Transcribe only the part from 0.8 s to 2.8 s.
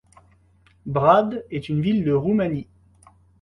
Brad est une ville de Roumanie.